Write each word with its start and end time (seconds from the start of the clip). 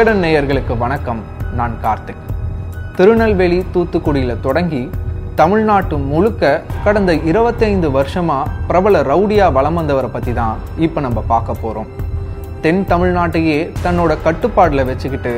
விகடன் 0.00 0.22
நேயர்களுக்கு 0.24 0.74
வணக்கம். 0.82 1.18
நான் 1.56 1.72
கார்த்திக். 1.82 2.20
திருநெல்வேலி 2.96 3.58
தூத்துக்குடியில் 3.74 4.40
தொடங்கி 4.40 4.80
தமிழ்நாட்டு 5.40 5.96
முழுக்க 6.10 6.62
கடந்த 6.84 7.14
இருபத்தைந்து 7.30 7.88
வருஷமா 7.96 8.38
பிரபல 8.68 9.02
ரவுடியா 9.02 9.46
வலம் 9.56 9.74
வந்தவரை 9.74 10.10
பற்றி 10.14 10.32
தான் 10.32 10.56
இப்போ 10.86 11.00
நம்ம 11.06 11.24
பார்க்க 11.32 11.56
போறோம். 11.62 11.90
தென் 12.62 12.82
தமிழ்நாட்டையே 12.92 13.58
தன்னோட 13.84 14.16
கட்டுப்பாடுல 14.26 14.86
வச்சுக்கிட்டு 14.90 15.34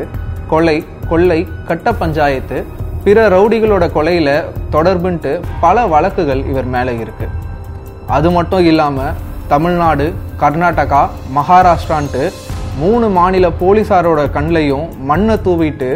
கொலை 0.52 0.76
கொள்ளை 1.08 1.40
கட்ட 1.70 1.94
பஞ்சாயத்து 2.02 2.60
பிற 3.06 3.26
ரவுடிகளோட 3.36 3.88
கொலையில 3.96 4.44
தொடர்புன்ட்டு 4.76 5.34
பல 5.66 5.86
வழக்குகள் 5.94 6.44
இவர் 6.52 6.70
மேலே 6.76 6.98
இருக்கு. 6.98 7.28
அது 8.06 8.30
மட்டும் 8.38 8.64
இல்லாம 8.72 9.10
தமிழ்நாடு 9.54 10.08
கர்நாடகா 10.44 11.04
மகாராஷ்டிரான்ட்டு 11.40 12.24
மூணு 12.76 13.08
மாநில 13.08 13.48
போலீசாரோட 13.50 14.30
கண்ணையும் 14.30 14.86
மண்ணை 15.04 15.34
தூவிட்டு 15.34 15.88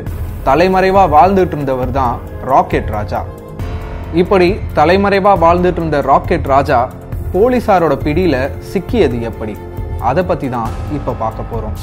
தலைமறைவா 0.45 1.05
வாழ்ந்துட்டு 1.15 1.55
இருந்தவர் 1.55 1.91
தான் 1.91 2.21
ராக்கெட் 2.45 2.89
ராஜா. 2.89 3.25
இப்படி 4.15 4.49
தலைமறைவா 4.75 5.33
வாழ்ந்துட்டு 5.45 5.81
இருந்த 5.81 6.01
ராக்கெட் 6.01 6.47
ராஜா 6.47 6.93
போலீசாரோட 7.33 7.95
பிடியில 8.05 8.51
சிக்கியது 8.73 9.21
எப்படி? 9.21 9.57
அதை 10.01 10.25
பத்தி 10.25 10.49
தான் 10.49 10.71
இப்ப 10.93 11.13
பார்க்க 11.13 11.51
போறோம். 11.53 11.77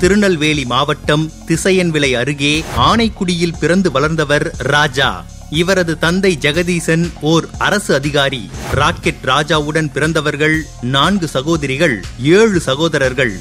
திருநெல்வேலி 0.00 0.64
மாவட்டம் 0.64 1.30
திசையன்விலை 1.48 2.16
அருகே 2.16 2.64
ஆனைக்குடியில் 2.76 3.58
பிறந்து 3.60 3.90
வளர்ந்தவர் 3.90 4.50
ராஜா. 4.60 5.24
இவரது 5.50 5.98
தந்தை 5.98 6.38
ஜெகதீசன் 6.40 7.12
ஓர் 7.20 7.48
அரசு 7.58 7.94
அதிகாரி. 7.94 8.50
ராக்கெட் 8.72 9.24
ராஜாவுடன் 9.24 9.92
பிறந்தவர்கள் 9.92 10.62
நான்கு 10.80 11.28
சகோதரிகள் 11.28 12.04
ஏழு 12.18 12.60
சகோதரர்கள். 12.60 13.38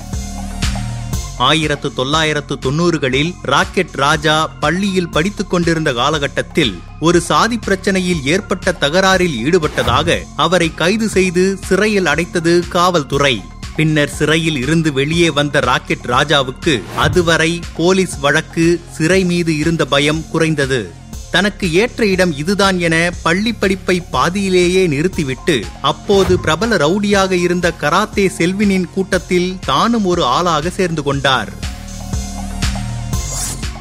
ஆயிரத்து 1.38 1.94
தொள்ளாயிரத்து 1.94 2.58
தொன்னூறுகளில் 2.62 3.34
ராக்கெட் 3.42 3.92
ராஜா 3.92 4.48
பள்ளியில் 4.48 5.10
படித்துக் 5.10 5.50
கொண்டிருந்த 5.50 5.94
காலகட்டத்தில் 5.94 6.80
ஒரு 7.00 7.22
சாதி 7.22 7.60
பிரச்சனையில் 7.68 8.24
ஏற்பட்ட 8.24 8.76
தகராறில் 8.80 9.38
ஈடுபட்டதாக 9.44 10.20
அவரை 10.36 10.74
கைது 10.74 11.10
செய்து 11.10 11.60
சிறையில் 11.68 12.06
அடைத்தது 12.06 12.68
காவல்துறை. 12.68 13.42
பின்னர் 13.76 14.10
சிறையில் 14.10 14.56
இருந்து 14.56 14.94
வெளியே 14.94 15.30
வந்த 15.30 15.60
ராக்கெட் 15.60 16.06
ராஜாவுக்கு 16.06 16.82
அதுவரை 16.96 17.60
போலீஸ் 17.76 18.20
வழக்கு 18.20 18.82
சிறை 18.92 19.26
மீது 19.26 19.58
இருந்த 19.58 19.86
பயம் 19.86 20.30
குறைந்தது. 20.30 21.02
தனக்கு 21.34 21.72
ஏற்ற 21.74 22.06
இடம் 22.06 22.34
இதுதான் 22.38 22.80
என 22.80 22.96
பள்ளி 23.22 23.54
படிப்பை 23.54 24.00
பாதியிலேயே 24.12 24.88
நிறுத்திவிட்டு 24.88 25.56
அப்போது 25.82 26.40
பிரபல 26.40 26.78
ரவுடியாக 26.78 27.32
இருந்த 27.32 27.72
கராத்தே 27.72 28.26
செல்வினின் 28.38 28.88
கூட்டத்தில் 28.94 29.58
தானும் 29.66 30.06
ஒரு 30.06 30.24
ஆளாக 30.24 30.70
சேர்ந்து 30.70 31.04
கொண்டார். 31.04 31.52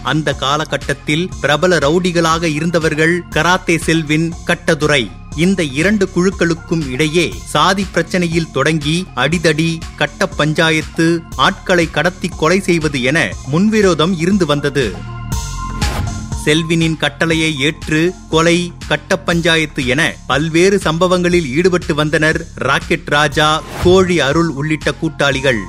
அந்த 0.02 0.34
காலகட்டத்தில் 0.34 1.28
பிரபல 1.40 1.78
ரவுடிகளாக 1.78 2.42
இருந்தவர்கள் 2.42 3.22
கராத்தே 3.30 3.78
செல்வின் 3.78 4.32
கட்டதுரை. 4.46 5.10
இந்த 5.36 5.62
இரண்டு 5.62 6.08
குழுக்களுக்கும் 6.16 6.88
இடையே 6.88 7.32
சாதி 7.44 7.86
பிரச்சனையில் 7.94 8.50
தொடங்கி 8.50 9.06
அடிதடி 9.14 9.70
கட்ட 9.96 10.26
பஞ்சாயத்து 10.26 11.20
ஆட்களை 11.36 11.90
கடத்தி 11.90 12.30
கொலை 12.36 12.60
செய்வது 12.60 13.02
என 13.02 13.18
முன்விரோதம் 13.52 14.14
இருந்து 14.18 14.46
வந்தது. 14.46 14.86
செல்வினின் 16.44 16.96
கட்டளையை 17.02 17.50
ஏற்று 17.66 18.00
கொலை 18.30 18.72
கட்ட 18.88 19.16
பஞ்சாயத்து 19.16 19.82
என 19.92 20.02
பல்வேறு 20.30 20.78
சம்பவங்களில் 20.86 21.46
ஈடுபட்டு 21.56 21.94
வந்தனர் 21.94 22.38
ராக்கெட் 22.68 23.10
ராஜா 23.14 23.48
கோழி 23.84 24.16
அருள் 24.20 24.50
உள்ளிட்ட 24.60 24.92
கூட்டாளிகள். 25.00 25.60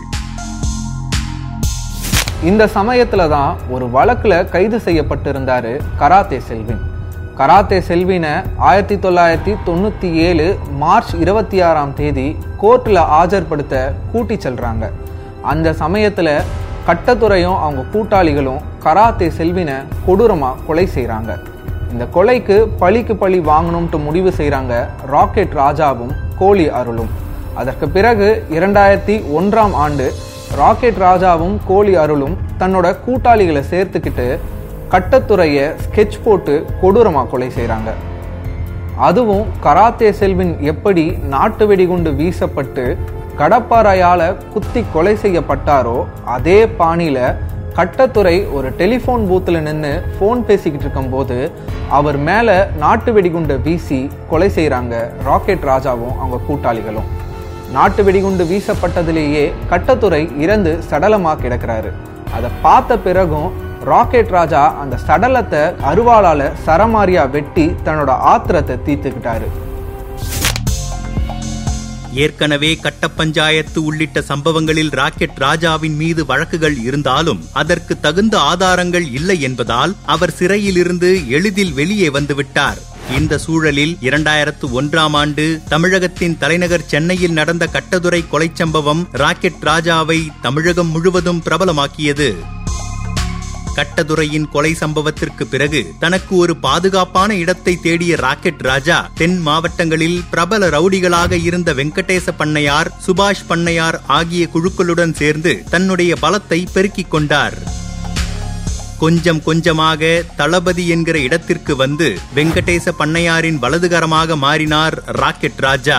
இந்த 2.43 2.70
சமயத்துல 2.77 3.27
தான் 3.36 3.52
ஒரு 3.70 3.86
வழக்குல 3.95 4.33
கைது 4.55 4.80
செய்யப்பட்டிருந்தாரு 4.87 5.73
கராத்தே 5.99 6.39
செல்வின். 6.49 6.81
கராத்தே 7.37 7.80
செல்வினை 7.89 8.33
ஆயிரத்தி 8.69 8.95
தொள்ளாயிரத்தி 8.95 9.55
தொண்ணூத்தி 9.67 10.11
ஏழு 10.27 10.48
மார்ச் 10.83 11.14
இருபத்தி 11.19 11.61
ஆறாம் 11.69 11.95
தேதி 12.02 12.27
கோர்ட்ல 12.61 13.05
ஆஜர்படுத்த 13.21 13.75
கூட்டி 14.11 14.36
செல்றாங்க. 14.36 14.92
அந்த 15.53 15.75
சமயத்துல 15.80 16.30
கட்டத்துறையும் 16.88 17.58
அவங்க 17.60 17.82
கூட்டாளிகளும் 17.94 18.61
கராத்தே 18.80 19.27
செல்வினை 19.30 19.76
கொடூரமாக 20.05 20.61
கொலை 20.67 20.86
செய்கிறாங்க 20.95 21.32
இந்த 21.92 22.05
கொலைக்கு 22.14 22.55
பழிக்கு 22.80 23.16
பழி 23.16 23.39
வாங்கணும்ட்டு 23.39 23.98
முடிவு 24.04 24.32
செய்கிறாங்க 24.38 24.73
ராக்கெட் 25.05 25.55
ராஜாவும் 25.55 26.14
கோழி 26.39 26.70
அருளும். 26.70 27.11
அதற்கு 27.55 27.89
பிறகு 27.89 28.27
இரண்டாயிரத்தி 28.49 29.16
ஒன்றாம் 29.38 29.73
ஆண்டு 29.73 30.05
ராக்கெட் 30.55 30.98
ராஜாவும் 30.98 31.58
கோழி 31.67 31.98
அருளும் 31.98 32.36
தன்னோட 32.60 32.88
கூட்டாளிகளை 33.05 33.64
சேர்த்துக்கிட்டு 33.72 34.27
கட்டத்துறைய 34.89 35.60
ஸ்கெட்ச் 35.83 36.17
போட்டு 36.23 36.66
கொடூரமாக 36.82 37.30
கொலை 37.30 37.49
செய்கிறாங்க 37.49 37.92
அதுவும் 38.98 39.45
கராத்தே 39.60 40.11
செல்வின் 40.11 40.60
எப்படி 40.61 41.17
நாட்டு 41.27 41.67
வெடிகுண்டு 41.67 42.11
வீசப்பட்டு 42.11 42.98
கடப்பாறையால 43.39 44.21
குத்தி 44.54 44.82
கொலை 44.94 45.14
செய்யப்பட்டாரோ 45.23 45.98
அதே 46.36 46.60
பாணியில 46.80 47.20
கட்டத்துறை 47.77 48.33
ஒரு 48.55 48.67
டெலிஃபோன் 48.80 49.23
பூத்துல 49.30 49.61
நின்று 49.67 49.94
ஃபோன் 50.16 50.42
பேசிக்கிட்டு 50.49 50.86
இருக்கும்போது 50.86 51.38
அவர் 51.98 52.17
மேல 52.27 52.49
நாட்டு 52.83 53.11
வெடிகுண்டை 53.16 53.55
வீசி 53.61 53.99
கொலை 54.30 54.49
செய்கிறாங்க 54.58 54.95
ராக்கெட் 55.23 55.66
ராஜாவும் 55.72 56.16
அவங்க 56.22 56.39
கூட்டாளிகளும். 56.49 57.10
நாட்டு 57.72 58.02
வெடிகுண்டு 58.04 58.43
வீசப்பட்டதிலேயே 58.52 59.43
கட்டத்துறை 59.72 60.22
இறந்து 60.43 60.73
சடலமா 60.89 61.33
கிடக்கிறாரு. 61.43 61.92
அதை 62.36 62.49
பார்த்த 62.61 62.98
பிறகும் 63.08 63.49
ராக்கெட் 63.92 64.33
ராஜா 64.38 64.64
அந்த 64.82 64.95
சடலத்தை 65.08 65.64
அருவாளால 65.92 66.52
சரமாரியா 66.66 67.23
வெட்டி 67.36 67.66
தன்னோட 67.86 68.11
ஆத்திரத்தை 68.32 68.77
தீர்த்துக்கிட்டாரு. 68.88 69.48
ஏற்கனவே 72.15 72.75
கட்ட 72.75 73.07
பஞ்சாயத்து 73.07 73.83
உள்ளிட்ட 73.83 74.21
சம்பவங்களில் 74.21 74.89
ராக்கெட் 74.89 75.37
ராஜாவின் 75.37 75.95
மீது 75.95 76.25
வழக்குகள் 76.25 76.77
இருந்தாலும் 76.83 77.45
அதற்கு 77.53 77.99
தகுந்த 77.99 78.39
ஆதாரங்கள் 78.39 79.11
இல்லை 79.11 79.41
என்பதால் 79.41 79.95
அவர் 80.05 80.31
சிறையிலிருந்து 80.31 81.27
எளிதில் 81.27 81.73
வெளியே 81.73 82.09
வந்துவிட்டார். 82.09 82.81
இந்த 83.17 83.37
சூழலில் 83.37 83.97
இரண்டாயிரத்து 84.01 84.65
ஒன்றாம் 84.81 85.13
ஆண்டு 85.13 85.59
தமிழகத்தின் 85.69 86.37
தலைநகர் 86.37 86.85
சென்னையில் 86.85 87.31
நடந்த 87.31 87.69
கட்டதுரை 87.73 88.27
கொலை 88.27 88.49
சம்பவம் 88.53 89.07
ராக்கெட் 89.11 89.61
ராஜாவை 89.61 90.27
தமிழகம் 90.41 90.87
முழுவதும் 90.87 91.43
பிரபலமாக்கியது. 91.45 92.61
கட்டதுரையின் 93.76 94.48
கொலை 94.50 94.72
சம்பவத்திற்கு 94.80 95.44
பிறகு 95.50 95.82
தனக்கு 96.00 96.36
ஒரு 96.36 96.54
பாதுகாப்பான 96.56 97.36
இடத்தை 97.36 97.73
தேடிய 97.86 98.16
ராக்கெட் 98.16 98.64
ராஜா 98.70 98.98
தென் 99.14 99.38
மாவட்டங்களில் 99.39 100.23
பிரபல 100.32 100.70
ரவுடிகளாக 100.70 101.39
இருந்த 101.44 101.73
வெங்கடேச 101.73 102.36
பண்ணையார் 102.38 102.92
சுபாஷ் 103.06 103.48
பண்ணையார் 103.50 103.98
ஆகிய 104.17 104.45
குழுக்களுடன் 104.54 105.16
சேர்ந்து 105.22 105.54
தன்னுடைய 105.70 106.16
பலத்தை 106.22 106.60
பெருக்கிக் 106.73 107.11
கொண்டார். 107.11 107.58
கொஞ்சம் 109.00 109.42
கொஞ்சமாக 109.44 110.11
தளபதி 110.36 110.84
என்கிற 110.88 111.17
இடத்திற்கு 111.20 111.76
வந்து 111.76 112.08
வெங்கடேச 112.36 112.94
பண்ணையாரின் 113.00 113.60
வலதுகரமாக 113.64 114.36
மாறினார் 114.36 114.95
ராக்கெட் 115.22 115.60
ராஜா. 115.60 115.98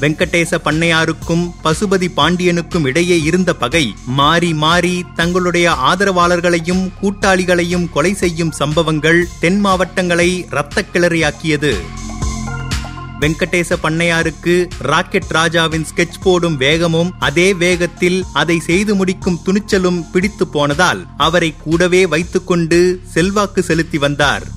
வெங்கடேச 0.00 0.58
பண்ணையாருக்கும் 0.64 1.50
பசுபதி 1.64 2.06
பாண்டியனுக்கும் 2.16 2.86
இடையே 2.86 3.20
இருந்த 3.20 3.54
பகை 3.54 3.94
மாறி 4.06 4.54
மாறி 4.54 5.04
தங்களுடைய 5.14 5.70
ஆதரவாளர்களையும் 5.70 6.88
கூட்டாளிகளையும் 7.02 7.90
கொலை 7.90 8.14
செய்யும் 8.14 8.50
சம்பவங்கள் 8.50 9.28
தென் 9.40 9.60
மாவட்டங்களை 9.60 10.46
இரத்தக் 10.50 10.86
கிளறியாக்கியது. 10.92 11.74
வெங்கடேச 13.20 13.72
பண்ணையாருக்கு 13.82 14.70
ராக்கெட் 14.78 15.28
ராஜாவின் 15.28 15.86
ஸ்கெட்ச் 15.94 16.20
போடும் 16.22 16.56
வேகமும் 16.56 17.12
அதே 17.18 17.54
வேகத்தில் 17.54 18.24
அதை 18.32 18.58
செய்து 18.58 18.94
முடிக்கும் 18.94 19.40
துணிச்சலும் 19.46 20.10
பிடித்து 20.12 20.46
போனதால் 20.46 21.06
அவரை 21.16 21.54
கூடவே 21.62 22.06
வைத்துக்கொண்டு 22.06 23.00
செல்வாக்கு 23.04 23.62
செலுத்தி 23.62 23.98
வந்தார். 23.98 24.56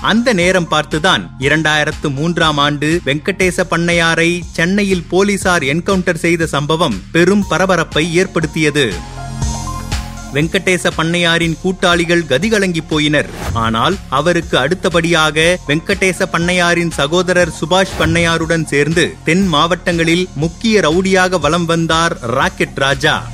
அந்த 0.00 0.32
நேரம் 0.32 0.68
பார்த்துதான் 0.70 1.30
இரண்டாயிரத்து 1.38 2.14
மூன்றாம் 2.14 2.58
ஆண்டு 2.58 3.00
வெங்கடேச 3.04 3.64
பண்ணையாரை 3.70 4.40
சென்னையில் 4.52 5.04
போலீசார் 5.08 5.62
என்கவுண்டர் 5.62 6.14
செய்த 6.14 6.46
சம்பவம் 6.46 7.00
பெரும் 7.12 7.44
பரபரப்பை 7.48 8.14
ஏற்படுத்தியது. 8.14 8.92
வெங்கடேச 10.32 10.90
பண்ணையாரின் 10.96 11.56
கூட்டாளிகள் 11.62 12.22
கதிகலங்கி 12.22 12.80
போயினர். 12.90 13.26
ஆனால் 13.52 13.96
அவருக்கு 14.08 14.58
அடுத்தபடியாக 14.58 15.58
வெங்கடேச 15.66 16.26
பண்ணையாரின் 16.32 16.90
சகோதரர் 16.90 17.52
சுபாஷ் 17.60 17.96
பண்ணையாருடன் 17.98 18.64
சேர்ந்து 18.64 19.14
தென் 19.24 19.46
மாவட்டங்களில் 19.46 20.28
முக்கிய 20.34 20.80
ரவுடியாக 20.80 21.40
வலம் 21.40 21.66
வந்தார் 21.66 22.18
ராக்கெட் 22.20 22.76
ராஜா. 22.76 23.26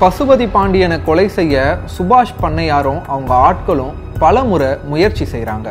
பசுபதி 0.00 0.44
பாண்டியனை 0.52 0.96
கொலை 1.06 1.24
செய்ய 1.28 1.54
சுபாஷ் 1.94 2.38
பண்ணையாரும் 2.42 3.00
அவங்க 3.12 3.32
ஆட்களும் 3.48 3.96
பல 4.22 4.42
முறை 4.50 4.68
முயற்சி 4.90 5.24
செய்கிறாங்க 5.32 5.68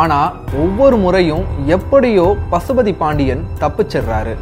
ஆனா 0.00 0.18
ஒவ்வொரு 0.62 0.96
முறையும் 0.96 1.44
எப்படியோ 1.76 2.24
பசுபதி 2.52 2.92
பாண்டியன் 3.02 3.42
தப்பிச்சிடுறாரு 3.60 4.34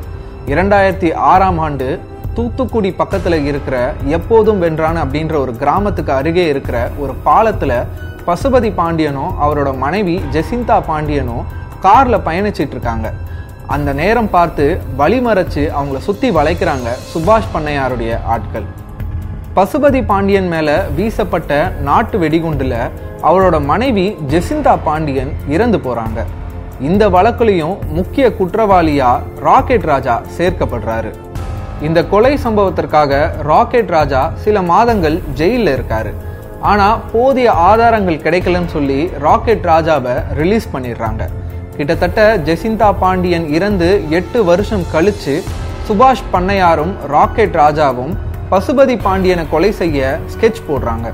இரண்டாயிரத்தி 0.53 1.11
ஆறாம் 1.33 1.59
ஆண்டு 1.67 1.89
தூத்துக்குடி 2.37 2.93
பக்கத்தில் 3.01 3.39
இருக்கிற 3.51 3.77
எப்போதும் 4.19 4.63
வென்றான் 4.63 5.03
அப்படின்ற 5.05 5.37
ஒரு 5.45 5.55
கிராமத்துக்கு 5.63 6.15
அருகே 6.19 6.47
இருக்கிற 6.55 6.79
ஒரு 6.99 7.15
பாலத்தில் 7.29 7.77
பசுபதி 8.31 8.73
பாண்டியனும் 8.81 9.35
அவரோட 9.45 9.77
மனைவி 9.85 10.17
ஜெசிந்தா 10.33 10.79
பாண்டியனும் 10.93 11.45
காரில் 11.81 12.25
பயணிச்சிட்டு 12.31 12.75
இருக்காங்க. 12.79 13.09
அந்த 13.75 13.91
நேரம் 14.05 14.33
பார்த்து 14.39 14.65
வழிமறைச்சு 14.99 15.63
அவங்கள 15.79 16.01
சுற்றி 16.09 16.31
வளைக்கிறாங்க 16.31 16.91
சுபாஷ் 17.13 17.55
பண்ணையாருடைய 17.55 18.13
ஆட்கள். 18.35 18.67
பசுபதி 19.57 20.01
பாண்டியன் 20.03 20.49
மேல 20.49 20.71
வீசப்பட்ட 20.97 21.51
நாட்டு 21.81 22.17
வெடிகுண்டுல 22.23 22.75
அவரோட 23.29 23.65
மனைவி 23.65 24.17
ஜெசிந்தா 24.33 24.79
பாண்டியன் 24.85 25.31
இறந்து 25.49 25.79
போறாங்க. 25.79 26.19
இந்த 26.81 27.09
வழக்குலையும் 27.09 27.77
முக்கிய 27.89 28.33
குற்றவாளியா 28.39 29.11
ராக்கெட் 29.41 29.87
ராஜா 29.93 30.21
சேர்க்கப்படுறாரு. 30.39 31.11
இந்த 31.83 32.05
கொலை 32.05 32.39
சம்பவத்திற்காக 32.45 33.31
ராக்கெட் 33.43 33.89
ராஜா 33.89 34.33
சில 34.35 34.63
மாதங்கள் 34.63 35.17
ஜெயில 35.37 35.75
இருக்காரு. 35.79 36.13
ஆனா 36.61 36.97
போதிய 37.15 37.53
ஆதாரங்கள் 37.53 38.23
கிடைக்கலன்னு 38.27 38.73
சொல்லி 38.77 39.11
ராக்கெட் 39.19 39.65
ராஜாவை 39.65 40.15
ரிலீஸ் 40.33 40.69
பண்ணிடுறாங்க. 40.73 41.23
கிட்டத்தட்ட 41.77 42.37
ஜெசிந்தா 42.37 42.93
பாண்டியன் 42.99 43.49
இறந்து 43.49 44.05
எட்டு 44.11 44.45
வருஷம் 44.45 44.87
கழிச்சு 44.95 45.43
சுபாஷ் 45.89 46.29
பண்ணையாரும் 46.33 46.95
ராக்கெட் 47.07 47.55
ராஜாவும் 47.55 48.15
பசுபதி 48.51 48.97
பாண்டியனை 48.97 49.49
கொலை 49.49 49.73
செய்ய 49.73 50.21
ஸ்கெட்ச் 50.33 50.61
போடுறாங்க. 50.69 51.07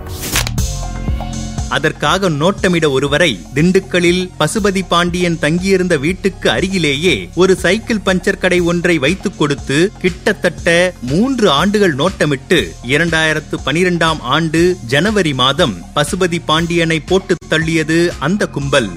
அதற்காக 1.69 2.29
நோட்டமிட 2.29 2.91
ஒருவரை 2.91 3.41
திண்டுக்கலில் 3.55 4.31
பசுபதி 4.39 4.83
பாண்டியன் 4.89 5.39
தங்கியிருந்த 5.39 5.97
வீட்டுக்கு 5.97 6.51
அருகிலேயே 6.51 7.29
ஒரு 7.35 7.55
சைக்கிள் 7.55 8.03
பஞ்சர் 8.05 8.39
கடை 8.39 8.61
ஒன்றை 8.61 8.99
வைத்துக் 8.99 9.39
கொடுத்து 9.39 9.93
கிட்டத்தட்ட 9.99 10.95
மூன்று 11.01 11.51
ஆண்டுகள் 11.51 11.95
நோட்டமிட்டு 11.95 12.61
இரண்டாயிரத்து 12.87 13.59
பனிரெண்டாம் 13.67 14.21
ஆண்டு 14.21 14.77
ஜனவரி 14.87 15.35
மாதம் 15.35 15.77
பசுபதி 15.95 16.41
பாண்டியனை 16.45 17.01
போட்டு 17.01 17.35
தள்ளியது 17.51 18.09
அந்த 18.19 18.47
கும்பல். 18.47 18.91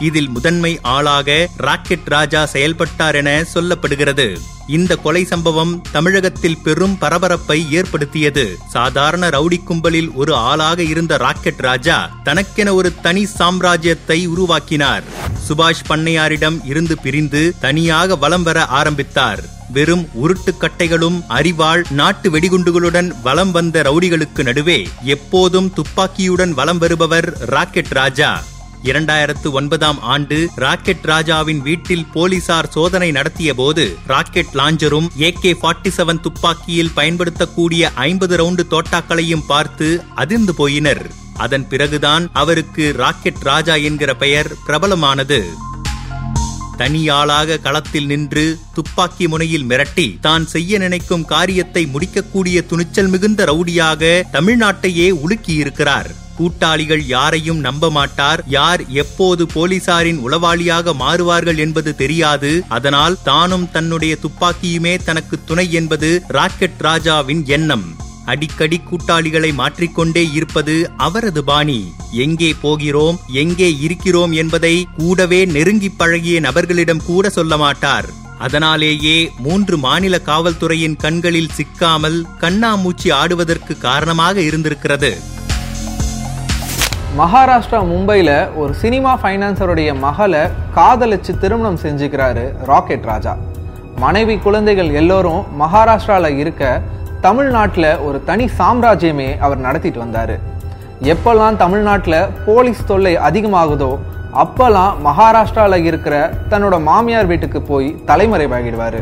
இதில் 0.00 0.28
முதன்மை 0.28 0.78
ஆளாக 0.82 1.48
ராக்கெட் 1.56 2.06
ராஜா 2.06 2.46
செயல்பட்டார் 2.46 3.14
என 3.14 3.44
சொல்லப்படுகிறது. 3.54 4.38
இந்த 4.66 4.96
கொலை 4.96 5.24
சம்பவம் 5.24 5.82
தமிழகத்தில் 5.92 6.58
பெரும் 6.62 6.98
பரபரப்பை 6.98 7.72
ஏற்படுத்தியது. 7.72 8.56
சாதாரண 8.68 9.28
ரவுடி 9.28 9.62
கும்பலில் 9.64 10.12
ஒரு 10.14 10.34
ஆளாக 10.34 10.82
இருந்த 10.82 11.16
ராக்கெட் 11.16 11.58
ராஜா 11.58 12.10
தனக்கென 12.24 12.74
ஒரு 12.74 12.92
தனி 13.02 13.26
சாம்ராஜ்யத்தை 13.38 14.26
உருவாக்கினார். 14.26 15.02
சுபாஷ் 15.48 15.84
பண்ணையாரிடம் 15.88 16.58
இருந்து 16.64 16.98
பிரிந்து 16.98 17.54
தனியாக 17.60 18.16
வலம் 18.16 18.42
வர 18.42 18.64
ஆரம்பித்தார். 18.64 19.54
வெறும் 19.72 20.08
உருட்டுக்கட்டைகளும் 20.22 21.24
அறிவாள் 21.28 21.84
நாட்டு 21.90 22.30
வெடிகுண்டுகளுடன் 22.30 23.12
வலம் 23.22 23.50
வந்த 23.50 23.82
ரவுடிகளுக்கு 23.82 24.42
நடுவே 24.42 24.88
எப்போதும் 25.02 25.72
துப்பாக்கியுடன் 25.72 26.50
வலம் 26.50 26.78
வருபவர் 26.78 27.38
ராக்கெட் 27.38 27.92
ராஜா. 27.92 28.42
இரண்டாயிரத்து 28.90 29.48
ஒன்பதாம் 29.50 30.00
ஆண்டு 30.14 30.36
ராக்கெட் 30.64 31.06
ராஜாவின் 31.10 31.60
வீட்டில் 31.60 32.04
போலீசார் 32.12 32.68
சோதனை 32.74 33.10
நடத்திய 33.10 33.54
போது 33.54 33.84
ராக்கெட் 34.06 34.54
லாஞ்சரும் 34.54 35.08
ஏகே 35.28 35.52
ஃபார்ட்டி 35.60 35.90
செவன் 35.96 36.20
துப்பாக்கியில் 36.20 36.92
பயன்படுத்தக்கூடிய 36.94 37.90
ஐம்பது 37.94 38.36
ரவுண்டு 38.36 38.64
தோட்டாக்களையும் 38.72 39.46
பார்த்து 39.46 40.02
அதிர்ந்து 40.14 40.54
போயினர். 40.58 41.02
அதன் 41.36 41.68
பிறகுதான் 41.68 42.26
அவருக்கு 42.32 42.92
ராக்கெட் 42.96 43.42
ராஜா 43.42 43.74
என்கிற 43.74 44.14
பெயர் 44.14 44.50
பிரபலமானது. 44.66 45.40
தனியாளாக 46.78 47.58
களத்தில் 47.60 48.06
நின்று 48.06 48.58
துப்பாக்கி 48.74 49.28
முனையில் 49.28 49.66
மிரட்டி 49.70 50.20
தான் 50.20 50.46
செய்ய 50.46 50.78
நினைக்கும் 50.78 51.24
காரியத்தை 51.24 51.86
முடிக்கக்கூடிய 51.86 52.62
துணிச்சல் 52.62 53.08
மிகுந்த 53.08 53.44
ரவுடியாக 53.44 54.22
தமிழ்நாட்டையே 54.32 55.08
உலுக்கியிருக்கிறார். 55.24 56.10
கூட்டாளிகள் 56.38 57.02
யாரையும் 57.06 57.60
நம்ப 57.66 57.90
மாட்டார் 57.96 58.42
யார் 58.56 58.82
எப்போது 59.02 59.44
போலீசாரின் 59.54 60.22
உளவாளியாக 60.26 60.94
மாறுவார்கள் 61.02 61.60
என்பது 61.64 61.92
தெரியாது. 62.02 62.52
அதனால் 62.68 63.16
தானும் 63.30 63.68
தன்னுடைய 63.76 64.14
துப்பாக்கியுமே 64.24 64.96
தனக்கு 65.08 65.38
துணை 65.44 65.68
என்பது 65.72 66.10
ராக்கெட் 66.38 66.82
ராஜாவின் 66.88 67.44
எண்ணம். 67.58 67.86
அடிக்கடி 68.32 68.78
கூட்டாளிகளை 68.90 69.50
மாற்றிக்கொண்டே 69.58 70.22
இருப்பது 70.38 70.74
அவரது 71.06 71.42
பாணி. 71.44 71.80
எங்கே 72.24 72.50
போகிறோம்? 72.62 73.18
எங்கே 73.42 73.68
இருக்கிறோம் 73.86 74.32
என்பதை 74.42 74.74
கூடவே 74.96 75.40
நெருங்கி 75.56 75.90
பழகிய 76.00 76.38
நபர்களிடம் 76.46 77.04
கூட 77.08 77.30
சொல்ல 77.36 77.56
மாட்டார் 77.56 78.08
அதனாலேயே 78.46 79.14
மூன்று 79.44 79.76
மாநில 79.84 80.14
காவல்துறையின் 80.26 80.96
கண்களில் 81.04 81.54
சிக்காமல் 81.58 82.18
கண்ணாமூச்சி 82.42 83.08
ஆடுவதற்கு 83.20 83.74
காரணமாக 83.86 84.36
இருந்திருக்கிறது. 84.40 85.10
மகாராஷ்டிரா 87.18 87.78
மும்பையில் 87.90 88.36
ஒரு 88.60 88.72
சினிமா 88.80 89.12
ஃபைனான்சருடைய 89.20 89.90
மகளை 90.04 90.40
காதலிச்சு 90.76 91.32
திருமணம் 91.42 91.78
செஞ்சுக்கிறாரு 91.82 92.42
ராக்கெட் 92.70 93.06
ராஜா. 93.10 93.32
மனைவி 94.02 94.34
குழந்தைகள் 94.46 94.90
எல்லோரும் 95.00 95.44
மகாராஷ்டிராவில் 95.62 96.38
இருக்க 96.42 96.62
தமிழ்நாட்டில் 97.26 97.88
ஒரு 98.06 98.18
தனி 98.30 98.46
சாம்ராஜ்யமே 98.58 99.28
அவர் 99.46 99.62
நடத்திட்டு 99.66 100.00
வந்தார். 100.04 100.34
எப்பெல்லாம் 101.12 101.56
தமிழ்நாட்டில் 101.62 102.18
போலீஸ் 102.48 102.82
தொல்லை 102.90 103.14
அதிகமாகுதோ 103.28 103.90
அப்பெல்லாம் 104.42 104.98
மகாராஷ்டிராவில் 105.08 105.86
இருக்கிற 105.90 106.16
தன்னோட 106.50 106.82
மாமியார் 106.90 107.30
வீட்டுக்கு 107.32 107.62
போய் 107.70 107.88
தலைமறைவாகிடுவார். 108.10 109.00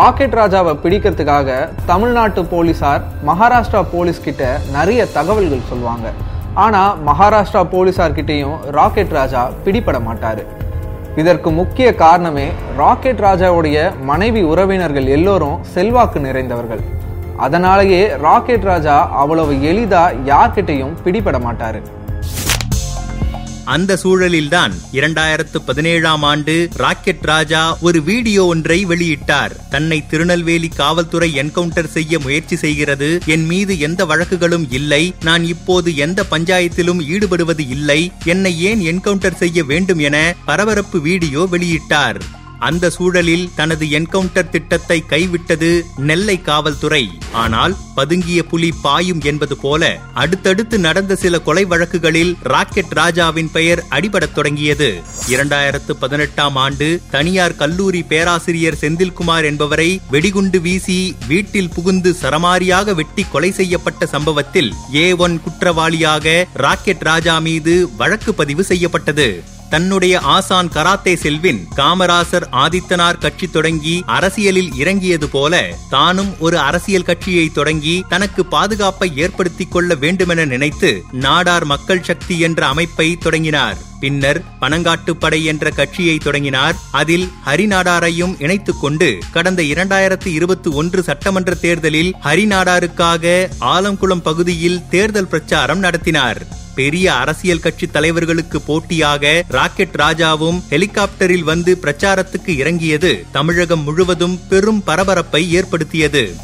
ராக்கெட் 0.00 0.38
ராஜாவை 0.40 0.74
பிடிக்கிறதுக்காக 0.84 1.48
தமிழ்நாட்டு 1.92 2.44
போலீசார் 2.52 3.02
மகாராஷ்டிரா 3.30 3.82
போலீஸ்கிட்ட 3.94 4.44
நிறைய 4.76 5.00
தகவல்கள் 5.16 5.68
சொல்லுவாங்க. 5.72 6.08
ஆனால் 6.54 6.96
மகாராஷ்டிரா 7.06 7.60
போலீஸார்கிட்டையும் 7.72 8.56
ராக்கெட் 8.70 9.14
ராஜா 9.18 9.50
பிடிபட 9.64 10.02
மாட்டார். 10.02 10.42
இதற்கு 11.16 11.50
முக்கிய 11.50 11.94
காரணமே 11.94 12.50
ராக்கெட் 12.76 13.20
ராஜாவுடைய 13.20 13.94
மனைவி 14.02 14.42
உறவினர்கள் 14.42 15.06
எல்லோரும் 15.06 15.62
செல்வாக்கு 15.62 16.20
நிறைந்தவர்கள். 16.20 16.82
அதனாலேயே 17.36 18.08
ராக்கெட் 18.08 18.62
ராஜா 18.62 19.08
அவ்வளவு 19.10 19.52
எளிதா 19.52 20.04
யார்கிட்டையும் 20.24 20.94
பிடிபட 21.04 21.38
மாட்டாரு. 21.46 21.82
அந்த 23.64 23.98
சூழலில்தான் 24.02 24.72
இரண்டாயிரத்து 24.92 25.58
பதினேழாம் 25.66 26.22
ஆண்டு 26.22 26.68
ராக்கெட் 26.74 27.22
ராஜா 27.22 27.78
ஒரு 27.78 28.02
வீடியோ 28.02 28.44
ஒன்றை 28.44 28.86
வெளியிட்டார். 28.86 29.68
தன்னை 29.70 30.06
திருநெல்வேலி 30.06 30.68
காவல்துறை 30.68 31.30
என்கவுண்டர் 31.34 31.86
செய்ய 31.86 32.18
முயற்சி 32.18 32.56
செய்கிறது. 32.56 33.20
என் 33.26 33.44
மீது 33.44 33.78
எந்த 33.78 34.04
வழக்குகளும் 34.04 34.66
இல்லை. 34.70 35.14
நான் 35.22 35.44
இப்போது 35.44 35.96
எந்த 35.96 36.24
பஞ்சாயத்திலும் 36.30 37.00
ஈடுபடுவது 37.08 37.68
இல்லை. 37.68 38.12
என்னை 38.24 38.60
ஏன் 38.60 38.80
என்கவுண்டர் 38.80 39.34
செய்ய 39.34 39.64
வேண்டும் 39.64 39.98
என 39.98 40.34
பரபரப்பு 40.44 41.00
வீடியோ 41.00 41.48
வெளியிட்டார். 41.50 42.20
அந்த 42.68 42.90
சூழலில் 42.96 43.46
தனது 43.58 43.84
என்கவுண்டர் 43.98 44.50
திட்டத்தை 44.54 44.98
கைவிட்டது 45.12 45.70
நெல்லை 46.08 46.36
காவல்துறை. 46.48 47.04
ஆனால் 47.42 47.74
பதுங்கிய 47.96 48.40
புலி 48.50 48.70
பாயும் 48.84 49.22
என்பது 49.30 49.56
போல 49.64 49.82
அடுத்தடுத்து 50.22 50.76
நடந்த 50.86 51.12
சில 51.22 51.40
கொலை 51.48 51.64
வழக்குகளில் 51.72 52.32
ராக்கெட் 52.52 52.94
ராஜாவின் 53.00 53.50
பெயர் 53.56 53.82
அடிபடத் 53.96 54.34
தொடங்கியது. 54.36 54.90
இரண்டாயிரத்து 55.34 55.94
பதினெட்டாம் 56.02 56.56
ஆண்டு 56.64 56.88
தனியார் 57.14 57.58
கல்லூரி 57.62 58.02
பேராசிரியர் 58.12 58.80
செந்தில்குமார் 58.82 59.48
என்பவரை 59.50 59.88
வெடிகுண்டு 60.14 60.60
வீசி 60.66 61.00
வீட்டில் 61.32 61.72
புகுந்து 61.76 62.12
சரமாரியாக 62.22 62.94
வெட்டி 63.00 63.24
கொலை 63.32 63.50
செய்யப்பட்ட 63.60 64.06
சம்பவத்தில் 64.14 64.70
ஏ 64.94 65.06
ஒன் 65.24 65.36
குற்றவாளியாக 65.46 66.36
ராக்கெட் 66.64 67.06
ராஜா 67.10 67.36
மீது 67.48 67.74
வழக்கு 68.00 68.32
பதிவு 68.40 68.64
செய்யப்பட்டது. 68.70 69.28
தன்னுடைய 69.72 70.20
ஆசான் 70.20 70.68
கராத்தே 70.68 71.16
செல்வின் 71.16 71.68
காமராசர் 71.76 72.46
ஆதித்தனார் 72.52 73.18
கட்சி 73.18 73.50
தொடங்கி 73.50 74.02
அரசியலில் 74.06 74.74
இறங்கியது 74.74 75.28
போல 75.28 75.74
தானும் 75.90 76.40
ஒரு 76.40 76.58
அரசியல் 76.58 77.02
கட்சியை 77.02 77.48
தொடங்கி 77.48 78.04
தனக்கு 78.08 78.46
பாதுகாப்பை 78.46 79.12
ஏற்படுத்திக் 79.16 79.70
கொள்ள 79.70 79.94
வேண்டுமென 79.94 80.44
நினைத்து 80.44 81.02
நாடார் 81.12 81.64
மக்கள் 81.64 82.02
சக்தி 82.02 82.38
என்ற 82.38 82.66
அமைப்பை 82.66 83.16
தொடங்கினார். 83.16 83.76
பின்னர் 84.00 84.42
பனங்காட்டுப்படை 84.60 85.44
என்ற 85.44 85.70
கட்சியை 85.70 86.18
தொடங்கினார். 86.18 86.74
அதில் 86.90 87.30
ஹரிநாடாரையும் 87.46 88.42
இணைத்துக் 88.42 88.80
கொண்டு 88.80 89.18
கடந்த 89.32 89.62
இரண்டாயிரத்து 89.62 90.26
இருபத்தி 90.26 90.70
ஒன்று 90.70 91.02
சட்டமன்ற 91.02 91.54
தேர்தலில் 91.54 92.14
ஹரிநாடாருக்காக 92.22 93.50
ஆலங்குளம் 93.60 94.22
பகுதியில் 94.22 94.80
தேர்தல் 94.90 95.28
பிரச்சாரம் 95.28 95.78
நடத்தினார். 95.78 96.60
பெரிய 96.74 97.14
அரசியல் 97.14 97.60
கட்சி 97.60 97.86
தலைவர்களுக்கு 97.86 98.60
போட்டியாக 98.66 99.44
ராக்கெட் 99.48 99.94
ராஜாவும் 99.94 100.60
ஹெலிகாப்டரில் 100.70 101.42
வந்து 101.42 101.78
பிரச்சாரத்துக்கு 101.82 102.56
இறங்கியது 102.56 103.24
தமிழகம் 103.32 103.82
முழுவதும் 103.82 104.38
பெரும் 104.48 104.82
பரபரப்பை 104.82 105.52
ஏற்படுத்தியது. 105.52 106.36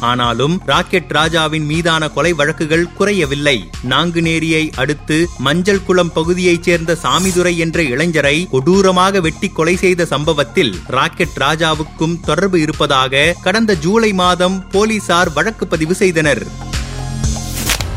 ஆனாலும் 0.00 0.60
ராக்கெட் 0.66 1.10
ராஜாவின் 1.10 1.64
மீதான 1.64 2.08
கொலை 2.08 2.32
வழக்குகள் 2.32 2.92
குறையவில்லை. 2.92 3.70
நாங்குநேரியை 3.88 4.70
அடுத்து 4.74 5.26
மஞ்சள் 5.38 5.82
குளம் 5.82 6.12
பகுதியைச் 6.12 6.62
சேர்ந்த 6.62 6.98
சாமிதுரை 7.02 7.56
என்ற 7.56 7.82
இளைஞரை 7.82 8.48
கொடூரமாக 8.48 9.20
வெட்டி 9.20 9.48
கொலை 9.48 9.76
செய்த 9.76 10.04
சம்பவத்தில் 10.04 10.74
ராக்கெட் 10.86 11.36
ராஜாவுக்கும் 11.36 12.20
தொடர்பு 12.20 12.60
இருப்பதாக 12.60 13.34
கடந்த 13.42 13.74
ஜூலை 13.74 14.12
மாதம் 14.12 14.68
போலீசார் 14.68 15.32
வழக்கு 15.32 15.66
பதிவு 15.66 15.94
செய்தனர். 15.94 16.72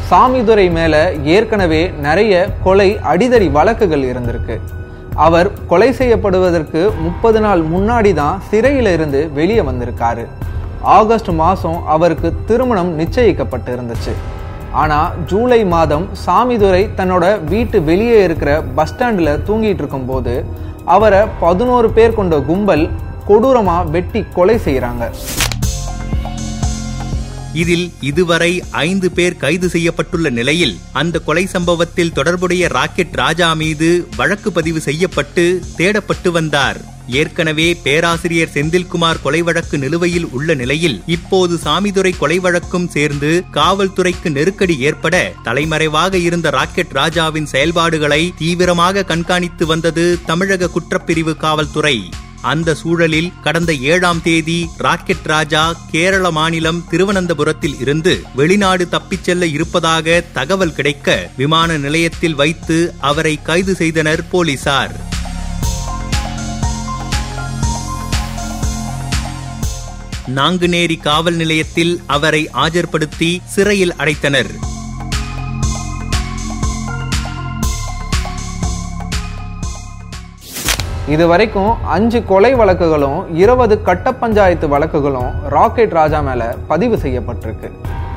சாமிதுரை 0.10 0.66
மேல 0.76 0.96
ஏற்கனவே 1.36 1.80
நிறைய 2.04 2.34
கொலை 2.66 2.90
அடிதடி 3.12 3.48
வழக்குகள் 3.56 4.04
இருந்திருக்கு. 4.10 4.56
அவர் 5.26 5.48
கொலை 5.70 5.90
செய்யப்படுவதற்கு 5.98 6.82
முப்பது 7.06 7.40
நாள் 7.46 7.62
முன்னாடி 7.74 8.12
தான் 8.20 8.42
சிறையில 8.50 8.94
இருந்து 8.98 9.22
வெளியே 9.38 9.64
வந்திருக்காரு. 9.70 10.24
ஆகஸ்ட் 10.98 11.32
மாதம் 11.42 11.80
அவருக்கு 11.96 12.30
திருமணம் 12.50 12.92
நிச்சயிக்கப்பட்டு 13.00 13.72
இருந்துச்சு 13.76 14.14
ஆனா 14.84 15.00
ஜூலை 15.32 15.60
மாதம் 15.74 16.06
சாமிதுரை 16.26 16.84
தன்னோட 17.00 17.26
வீட்டு 17.52 17.78
வெளியே 17.90 18.20
இருக்கிற 18.28 18.54
பஸ் 18.78 18.94
ஸ்டாண்டில் 18.94 19.34
தூங்கிட்டு 19.48 19.84
இருக்கும்போது 19.84 20.36
அவரை 20.96 21.22
பதினோரு 21.44 21.90
பேர் 21.98 22.18
கொண்ட 22.20 22.38
கும்பல் 22.50 22.86
கொடூரமா 23.30 23.78
வெட்டி 23.96 24.24
கொலை 24.38 24.58
செய்கிறாங்க 24.68 25.06
இதில் 27.54 27.92
இதுவரை 28.02 28.64
ஐந்து 28.72 29.12
பேர் 29.12 29.38
கைது 29.38 29.68
செய்யப்பட்டுள்ள 29.68 30.30
நிலையில் 30.30 30.78
அந்த 30.94 31.20
கொலை 31.20 31.46
சம்பவத்தில் 31.46 32.14
தொடர்புடைய 32.14 32.68
ராக்கெட் 32.68 33.14
ராஜா 33.14 33.54
மீது 33.54 34.08
வழக்கு 34.16 34.52
பதிவு 34.52 34.82
செய்யப்பட்டு 34.82 35.62
தேடப்பட்டு 35.78 36.32
வந்தார். 36.32 36.96
ஏற்கனவே 37.08 37.78
பேராசிரியர் 37.84 38.52
செந்தில்குமார் 38.54 39.22
கொலை 39.22 39.42
வழக்கு 39.42 39.78
நிலுவையில் 39.78 40.28
உள்ள 40.30 40.54
நிலையில் 40.54 41.04
இப்போது 41.06 41.60
சாமிதுரை 41.64 42.18
கொலை 42.18 42.40
வழக்கும் 42.40 42.88
சேர்ந்து 42.88 43.44
காவல்துறைக்கு 43.54 44.30
நெருக்கடி 44.30 44.80
ஏற்பட 44.80 45.34
தலைமறைவாக 45.44 46.18
இருந்த 46.18 46.50
ராக்கெட் 46.50 46.92
ராஜாவின் 46.92 47.46
செயல்பாடுகளை 47.46 48.34
தீவிரமாக 48.38 49.04
கண்காணித்து 49.04 49.66
வந்தது 49.66 50.20
தமிழக 50.26 50.70
குற்றப்பிரிவு 50.70 51.36
காவல்துறை. 51.38 52.10
அந்த 52.42 52.74
சூழலில் 52.74 53.34
கடந்த 53.44 53.74
ஏழாம் 53.74 54.22
தேதி 54.22 54.70
ராக்கெட் 54.78 55.24
ராஜா 55.24 55.76
கேரள 55.92 56.32
மாநிலம் 56.32 56.84
திருவனந்தபுரத்தில் 56.90 57.80
இருந்து 57.80 58.24
வெளிநாடு 58.36 58.90
தப்பிச் 58.90 59.24
செல்ல 59.24 59.48
இருப்பதாக 59.48 60.24
தகவல் 60.34 60.74
கிடைக்க 60.74 61.30
விமான 61.38 61.78
நிலையத்தில் 61.78 62.36
வைத்து 62.36 62.94
அவரை 63.00 63.40
கைது 63.44 63.76
செய்தனர் 63.76 64.28
போலீசார். 64.28 65.06
நாங்குநேரி 70.36 71.00
காவல் 71.00 71.36
நிலையத்தில் 71.36 72.02
அவரை 72.08 72.50
ஆஜர்படுத்தி 72.54 73.40
சிறையில் 73.46 73.94
அடைத்தனர். 73.94 74.76
இது 81.14 81.28
வரைக்கும் 81.28 81.86
அஞ்சு 81.96 82.20
கொலை 82.30 82.50
வழக்குகளும் 82.56 83.20
இருபது 83.34 83.76
கட்ட 83.82 84.14
பஞ்சாயத்து 84.14 84.68
வழக்குகளும் 84.68 85.30
ராக்கெட் 85.50 85.96
ராஜா 85.98 86.20
மேல 86.20 86.56
பதிவு 86.68 86.96
செய்யப்பட்டிருக்கு. 87.04 87.70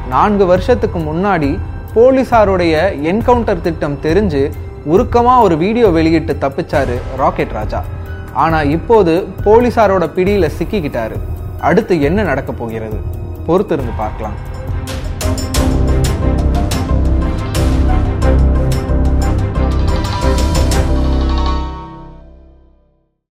நான்கு 0.09 0.47
வருஷத்துக்கு 0.47 0.99
முன்னாடி 0.99 1.51
போலீசாருடைய 1.95 2.75
என்கவுண்டர் 3.11 3.61
திட்டம் 3.61 3.97
தெரிஞ்சு 4.03 4.43
உருக்கமா 4.95 5.35
ஒரு 5.41 5.57
வீடியோ 5.57 5.89
வெளியிட்டு 5.89 6.37
தப்பிச்சாரு 6.41 6.99
ராக்கெட் 7.17 7.57
ராஜா. 7.61 7.83
ஆனா 8.33 8.63
இப்போது 8.77 9.15
போலீசாரோட 9.45 10.07
பிடியில 10.17 10.51
சிக்கிக்கிட்டாரு. 10.59 11.19
அடுத்து 11.61 12.01
என்ன 12.01 12.23
நடக்க 12.23 12.53
போகிறது? 12.53 13.01
பொறுத்திருந்து 13.49 13.95
பார்க்கலாம். 13.97 14.37